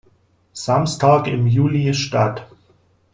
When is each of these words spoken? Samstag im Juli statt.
Samstag 0.53 1.27
im 1.27 1.45
Juli 1.45 1.93
statt. 1.93 2.47